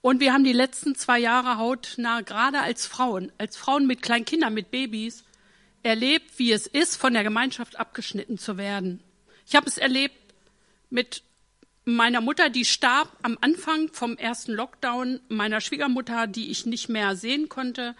[0.00, 4.24] Und wir haben die letzten zwei Jahre hautnah, gerade als Frauen, als Frauen mit kleinen
[4.24, 5.24] Kindern, mit Babys,
[5.82, 9.02] erlebt, wie es ist, von der Gemeinschaft abgeschnitten zu werden.
[9.44, 10.14] Ich habe es erlebt
[10.88, 11.24] mit
[11.84, 17.16] meiner Mutter, die starb am Anfang vom ersten Lockdown, meiner Schwiegermutter, die ich nicht mehr
[17.16, 17.96] sehen konnte.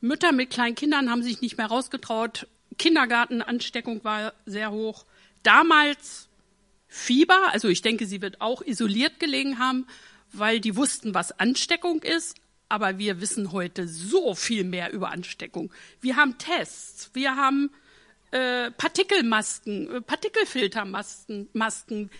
[0.00, 2.48] Mütter mit kleinen Kindern haben sich nicht mehr rausgetraut.
[2.78, 5.04] Kindergartenansteckung war sehr hoch.
[5.42, 6.28] Damals
[6.88, 9.86] Fieber, also ich denke, sie wird auch isoliert gelegen haben,
[10.32, 12.36] weil die wussten, was Ansteckung ist.
[12.68, 15.72] Aber wir wissen heute so viel mehr über Ansteckung.
[16.00, 17.70] Wir haben Tests, wir haben
[18.30, 21.48] äh, Partikelmasken, äh, Partikelfiltermasken.
[21.52, 22.10] Masken.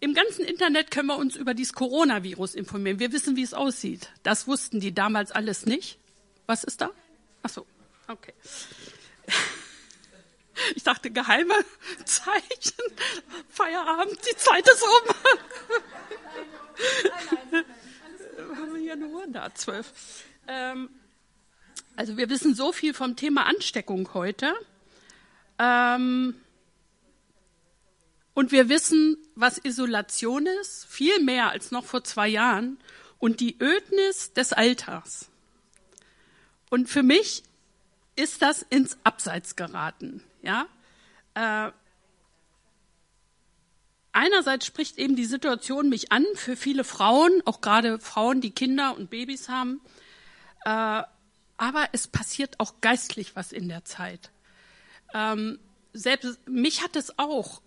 [0.00, 2.98] Im ganzen Internet können wir uns über dieses Coronavirus informieren.
[2.98, 4.10] Wir wissen, wie es aussieht.
[4.22, 5.98] Das wussten die damals alles nicht.
[6.46, 6.90] Was ist da?
[7.42, 7.66] Ach so,
[8.08, 8.32] okay.
[10.74, 11.54] Ich dachte, geheime
[12.04, 12.82] Zeichen.
[13.48, 15.14] Feierabend, die Zeit ist um.
[18.56, 19.92] Haben wir hier nur da, zwölf.
[20.48, 20.90] Ähm,
[21.96, 24.54] also wir wissen so viel vom Thema Ansteckung heute.
[25.58, 26.34] Ähm,
[28.34, 32.78] und wir wissen, was Isolation ist, viel mehr als noch vor zwei Jahren,
[33.18, 35.28] und die Ödnis des Alters.
[36.70, 37.42] Und für mich
[38.16, 40.22] ist das ins Abseits geraten.
[40.42, 40.66] Ja?
[41.34, 41.72] Äh,
[44.12, 48.96] einerseits spricht eben die Situation mich an für viele Frauen, auch gerade Frauen, die Kinder
[48.96, 49.80] und Babys haben.
[50.64, 51.02] Äh,
[51.56, 54.30] aber es passiert auch geistlich was in der Zeit.
[55.12, 55.58] Ähm,
[55.92, 57.60] selbst mich hat es auch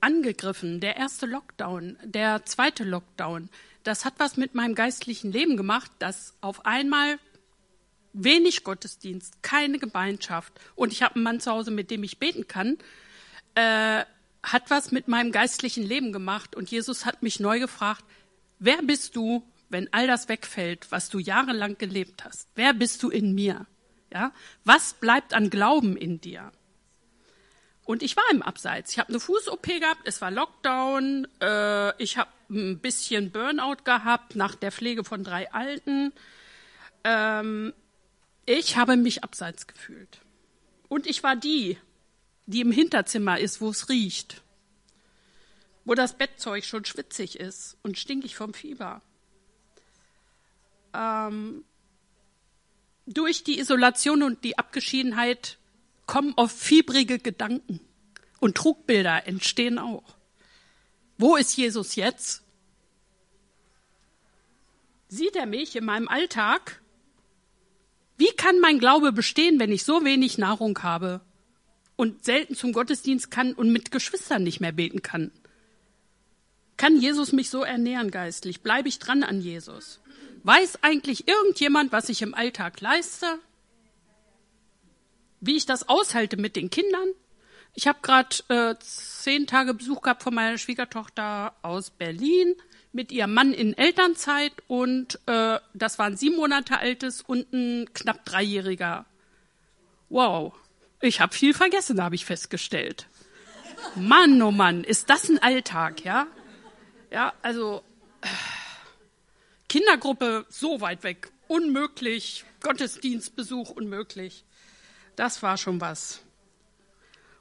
[0.00, 3.50] angegriffen, der erste Lockdown, der zweite Lockdown.
[3.82, 7.18] Das hat was mit meinem geistlichen Leben gemacht, dass auf einmal
[8.12, 12.48] wenig Gottesdienst, keine Gemeinschaft und ich habe einen Mann zu Hause, mit dem ich beten
[12.48, 12.78] kann,
[13.54, 14.04] äh,
[14.42, 16.56] hat was mit meinem geistlichen Leben gemacht.
[16.56, 18.04] Und Jesus hat mich neu gefragt,
[18.58, 22.48] wer bist du, wenn all das wegfällt, was du jahrelang gelebt hast?
[22.54, 23.66] Wer bist du in mir?
[24.12, 24.32] Ja?
[24.64, 26.52] Was bleibt an Glauben in dir?
[27.84, 28.92] Und ich war im Abseits.
[28.92, 34.36] Ich habe eine Fuß-OP gehabt, es war Lockdown, äh, ich habe ein bisschen Burnout gehabt
[34.36, 36.12] nach der Pflege von drei Alten.
[37.04, 37.72] Ähm,
[38.50, 40.20] ich habe mich abseits gefühlt.
[40.88, 41.78] Und ich war die,
[42.46, 44.42] die im Hinterzimmer ist, wo es riecht,
[45.84, 49.02] wo das Bettzeug schon schwitzig ist und stinkig vom Fieber.
[50.92, 51.64] Ähm,
[53.06, 55.58] durch die Isolation und die Abgeschiedenheit
[56.06, 57.78] kommen oft fiebrige Gedanken
[58.40, 60.16] und Trugbilder entstehen auch.
[61.18, 62.42] Wo ist Jesus jetzt?
[65.06, 66.79] Sieht er mich in meinem Alltag?
[68.20, 71.22] Wie kann mein Glaube bestehen, wenn ich so wenig Nahrung habe
[71.96, 75.32] und selten zum Gottesdienst kann und mit Geschwistern nicht mehr beten kann?
[76.76, 78.60] Kann Jesus mich so ernähren geistlich?
[78.60, 80.02] Bleibe ich dran an Jesus?
[80.42, 83.38] Weiß eigentlich irgendjemand, was ich im Alltag leiste?
[85.40, 87.08] Wie ich das aushalte mit den Kindern?
[87.72, 92.54] Ich habe gerade äh, zehn Tage Besuch gehabt von meiner Schwiegertochter aus Berlin
[92.92, 97.92] mit ihrem Mann in Elternzeit und äh, das war ein sieben Monate altes und ein
[97.94, 99.06] knapp dreijähriger.
[100.08, 100.54] Wow,
[101.00, 103.06] ich habe viel vergessen, habe ich festgestellt.
[103.94, 106.26] Mann, oh Mann, ist das ein Alltag, ja?
[107.10, 107.82] Ja, also
[109.68, 114.44] Kindergruppe so weit weg, unmöglich, Gottesdienstbesuch unmöglich.
[115.16, 116.22] Das war schon was.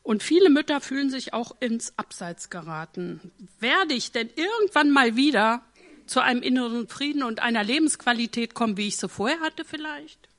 [0.03, 3.31] Und viele Mütter fühlen sich auch ins Abseits geraten.
[3.59, 5.63] Werde ich denn irgendwann mal wieder
[6.07, 10.29] zu einem inneren Frieden und einer Lebensqualität kommen, wie ich sie vorher hatte vielleicht?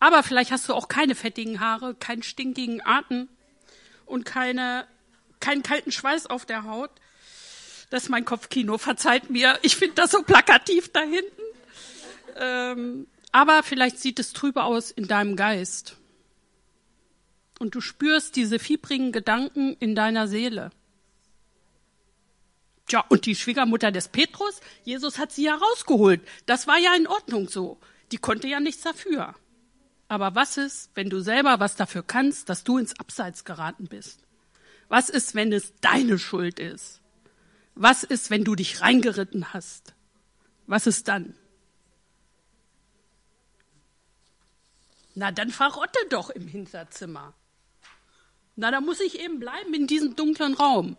[0.00, 3.28] Aber vielleicht hast du auch keine fettigen Haare, keinen stinkigen Atem
[4.06, 4.86] und keine,
[5.38, 6.90] keinen kalten Schweiß auf der Haut.
[7.90, 9.58] Das ist mein Kopfkino, verzeiht mir.
[9.62, 11.42] Ich finde das so plakativ da hinten.
[12.36, 15.98] Ähm, aber vielleicht sieht es trübe aus in deinem Geist
[17.62, 20.72] und du spürst diese fiebrigen Gedanken in deiner Seele.
[22.88, 26.20] Tja, und die Schwiegermutter des Petrus, Jesus hat sie ja rausgeholt.
[26.46, 27.78] Das war ja in Ordnung so.
[28.10, 29.36] Die konnte ja nichts dafür.
[30.08, 34.24] Aber was ist, wenn du selber was dafür kannst, dass du ins Abseits geraten bist?
[34.88, 37.00] Was ist, wenn es deine Schuld ist?
[37.76, 39.94] Was ist, wenn du dich reingeritten hast?
[40.66, 41.36] Was ist dann?
[45.14, 47.34] Na, dann verrotte doch im Hinterzimmer.
[48.56, 50.96] Na, da muss ich eben bleiben in diesem dunklen Raum.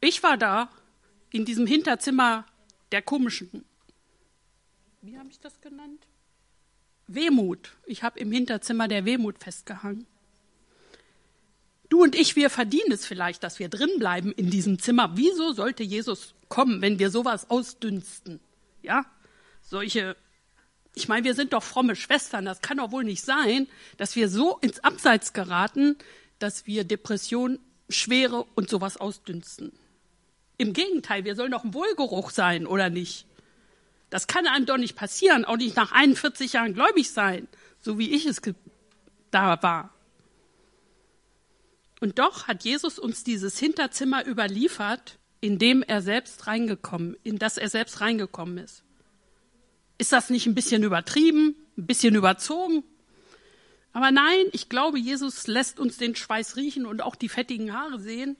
[0.00, 0.70] Ich war da,
[1.30, 2.46] in diesem Hinterzimmer
[2.92, 3.64] der komischen,
[5.02, 6.06] wie habe ich das genannt?
[7.06, 7.76] Wehmut.
[7.86, 10.06] Ich habe im Hinterzimmer der Wehmut festgehangen.
[11.88, 15.12] Du und ich, wir verdienen es vielleicht, dass wir drin bleiben in diesem Zimmer.
[15.14, 18.40] Wieso sollte Jesus kommen, wenn wir sowas ausdünsten?
[18.82, 19.06] Ja,
[19.62, 20.16] solche,
[20.94, 22.44] ich meine, wir sind doch fromme Schwestern.
[22.44, 25.96] Das kann doch wohl nicht sein, dass wir so ins Abseits geraten,
[26.38, 29.72] dass wir Depression, Schwere und sowas ausdünsten.
[30.58, 33.26] Im Gegenteil, wir sollen doch ein Wohlgeruch sein, oder nicht?
[34.10, 37.46] Das kann einem doch nicht passieren, auch nicht nach 41 Jahren gläubig sein,
[37.80, 38.40] so wie ich es
[39.30, 39.92] da war.
[42.00, 47.58] Und doch hat Jesus uns dieses Hinterzimmer überliefert, in dem er selbst reingekommen, in das
[47.58, 48.82] er selbst reingekommen ist.
[49.98, 52.84] Ist das nicht ein bisschen übertrieben, ein bisschen überzogen?
[53.92, 57.98] Aber nein, ich glaube, Jesus lässt uns den Schweiß riechen und auch die fettigen Haare
[57.98, 58.36] sehen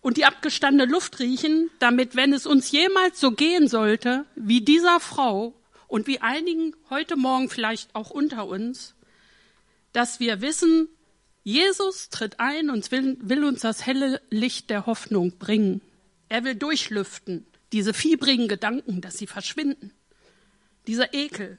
[0.00, 5.00] und die abgestandene Luft riechen, damit, wenn es uns jemals so gehen sollte, wie dieser
[5.00, 5.54] Frau
[5.88, 8.94] und wie einigen heute Morgen vielleicht auch unter uns,
[9.92, 10.88] dass wir wissen,
[11.42, 15.80] Jesus tritt ein und will, will uns das helle Licht der Hoffnung bringen.
[16.28, 19.92] Er will durchlüften, diese fiebrigen Gedanken, dass sie verschwinden.
[20.86, 21.58] Dieser Ekel,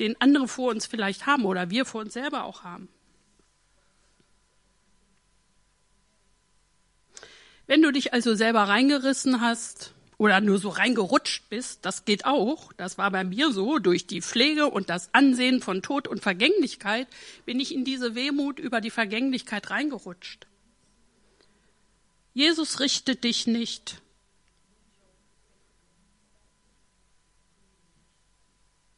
[0.00, 2.88] den andere vor uns vielleicht haben oder wir vor uns selber auch haben.
[7.66, 12.72] Wenn du dich also selber reingerissen hast oder nur so reingerutscht bist, das geht auch,
[12.74, 17.08] das war bei mir so, durch die Pflege und das Ansehen von Tod und Vergänglichkeit
[17.44, 20.46] bin ich in diese Wehmut über die Vergänglichkeit reingerutscht.
[22.34, 24.00] Jesus richtet dich nicht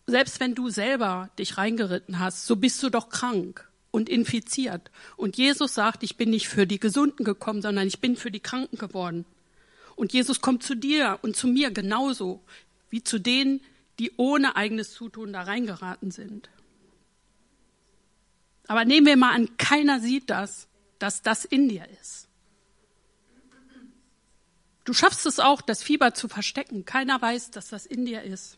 [0.09, 4.91] selbst wenn du selber dich reingeritten hast, so bist du doch krank und infiziert.
[5.19, 8.41] Und Jesus sagt, ich bin nicht für die Gesunden gekommen, sondern ich bin für die
[8.41, 9.27] Kranken geworden.
[9.97, 12.41] Und Jesus kommt zu dir und zu mir genauso
[12.89, 13.61] wie zu denen,
[13.99, 16.49] die ohne eigenes Zutun da reingeraten sind.
[18.67, 22.29] Aber nehmen wir mal an, keiner sieht das, dass das in dir ist.
[24.85, 26.87] Du schaffst es auch, das Fieber zu verstecken.
[26.87, 28.57] Keiner weiß, dass das in dir ist.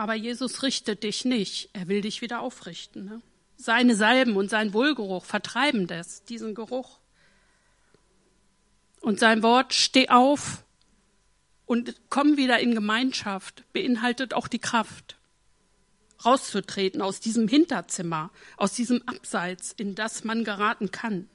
[0.00, 1.68] Aber Jesus richtet dich nicht.
[1.74, 3.04] Er will dich wieder aufrichten.
[3.04, 3.20] Ne?
[3.58, 7.00] Seine Salben und sein Wohlgeruch vertreiben das, diesen Geruch.
[9.02, 10.64] Und sein Wort, steh auf
[11.66, 15.18] und komm wieder in Gemeinschaft, beinhaltet auch die Kraft,
[16.24, 21.28] rauszutreten aus diesem Hinterzimmer, aus diesem Abseits, in das man geraten kann.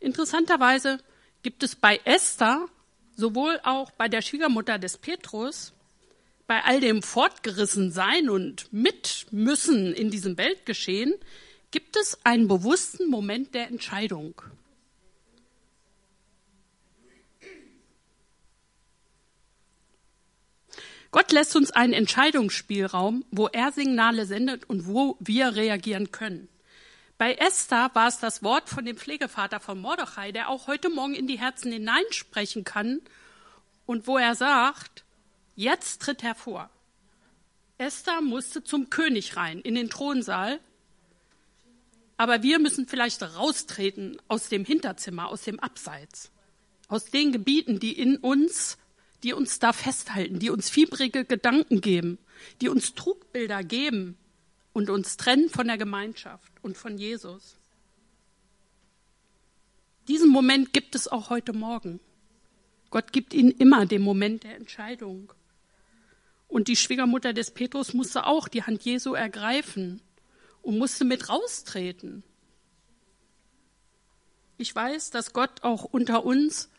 [0.00, 1.00] Interessanterweise
[1.42, 2.66] gibt es bei Esther,
[3.14, 5.73] sowohl auch bei der Schwiegermutter des Petrus,
[6.46, 11.14] bei all dem Fortgerissensein und Mitmüssen in diesem Weltgeschehen,
[11.70, 14.40] gibt es einen bewussten Moment der Entscheidung.
[21.10, 26.48] Gott lässt uns einen Entscheidungsspielraum, wo er Signale sendet und wo wir reagieren können.
[27.18, 31.14] Bei Esther war es das Wort von dem Pflegevater von Mordechai, der auch heute Morgen
[31.14, 33.00] in die Herzen hineinsprechen kann
[33.86, 35.04] und wo er sagt,
[35.54, 36.70] jetzt tritt hervor.
[37.78, 40.60] Esther musste zum König rein, in den Thronsaal.
[42.16, 46.30] Aber wir müssen vielleicht raustreten aus dem Hinterzimmer, aus dem Abseits,
[46.88, 48.78] aus den Gebieten, die in uns,
[49.22, 52.18] die uns da festhalten, die uns fiebrige Gedanken geben,
[52.60, 54.16] die uns Trugbilder geben,
[54.74, 57.56] und uns trennen von der Gemeinschaft und von Jesus.
[60.08, 62.00] Diesen Moment gibt es auch heute Morgen.
[62.90, 65.32] Gott gibt ihnen immer den Moment der Entscheidung.
[66.54, 70.00] Und die Schwiegermutter des Petrus musste auch die Hand Jesu ergreifen
[70.62, 72.22] und musste mit raustreten.
[74.56, 76.70] Ich weiß, dass Gott auch unter uns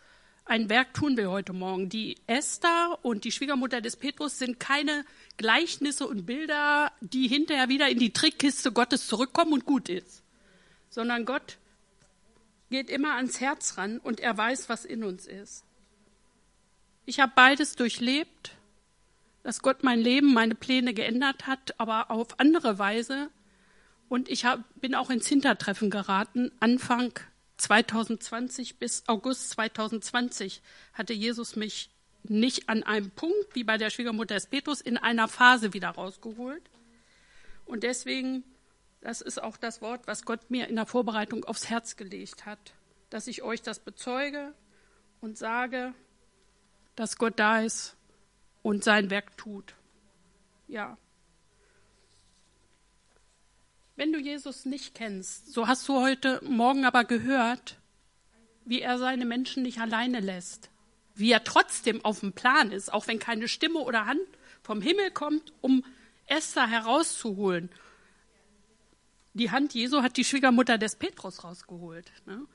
[0.46, 1.90] ein Werk tun will heute Morgen.
[1.90, 5.04] Die Esther und die Schwiegermutter des Petrus sind keine
[5.36, 10.24] Gleichnisse und Bilder, die hinterher wieder in die Trickkiste Gottes zurückkommen und gut ist,
[10.90, 11.58] sondern Gott
[12.70, 15.66] geht immer ans Herz ran und er weiß, was in uns ist.
[17.06, 18.56] Ich habe beides durchlebt,
[19.46, 23.30] dass Gott mein Leben, meine Pläne geändert hat, aber auf andere Weise.
[24.10, 27.14] Und ich hab, bin auch ins Hintertreffen geraten, Anfang
[27.58, 31.92] 2020 bis August 2020 hatte Jesus mich
[32.24, 36.64] nicht an einem Punkt, wie bei der Schwiegermutter des Petrus, in einer Phase wieder rausgeholt.
[37.68, 38.44] Und deswegen,
[39.02, 42.74] das ist auch das Wort, was Gott mir in der Vorbereitung aufs Herz gelegt hat,
[43.12, 44.56] dass ich euch das bezeuge
[45.22, 45.94] und sage,
[46.96, 47.95] dass Gott da ist
[48.66, 49.76] und sein Werk tut.
[50.68, 50.98] Ja.
[53.96, 57.78] Wenn du Jesus nicht kennst, so hast du heute Morgen aber gehört,
[58.66, 60.72] wie er seine Menschen nicht alleine lässt,
[61.14, 64.28] wie er trotzdem auf dem Plan ist, auch wenn keine Stimme oder Hand
[64.64, 65.86] vom Himmel kommt, um
[66.26, 67.70] Esther herauszuholen.
[69.36, 72.12] Die Hand Jesu hat die Schwiegermutter des Petrus rausgeholt.
[72.26, 72.48] Ne?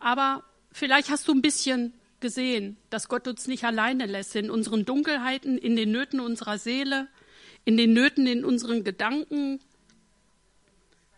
[0.00, 4.84] Aber vielleicht hast du ein bisschen gesehen, dass Gott uns nicht alleine lässt in unseren
[4.84, 7.08] Dunkelheiten, in den Nöten unserer Seele,
[7.64, 9.60] in den Nöten in unseren Gedanken,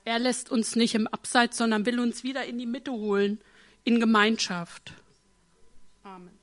[0.09, 3.41] er lässt uns nicht im Abseits, sondern will uns wieder in die Mitte holen,
[3.85, 4.95] in Gemeinschaft.
[6.03, 6.38] Amen.